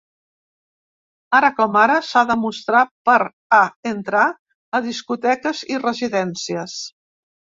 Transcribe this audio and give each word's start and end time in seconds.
Ara 1.39 1.49
com 1.57 1.75
ara 1.81 1.97
s’ha 2.07 2.23
de 2.31 2.37
mostrar 2.43 2.81
per 3.09 3.17
a 3.57 3.59
entrar 3.89 4.23
a 4.79 4.81
discoteques 4.87 5.63
i 5.75 5.79
residències. 5.85 6.75